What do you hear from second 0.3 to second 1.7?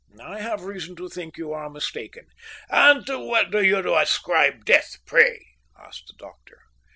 have reason to think you are